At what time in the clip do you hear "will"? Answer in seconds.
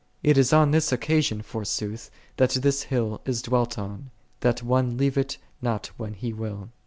6.33-6.69